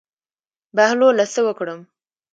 [0.75, 1.79] بهلوله څه وکړم.